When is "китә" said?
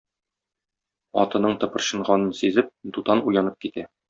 3.67-3.87